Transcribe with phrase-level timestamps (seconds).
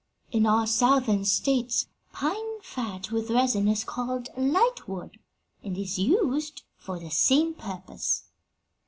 [0.31, 5.19] In our Southern States pine fat with resin is called lightwood,
[5.63, 8.23] and is used for the same purpose."